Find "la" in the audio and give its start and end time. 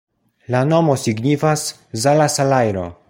0.53-0.61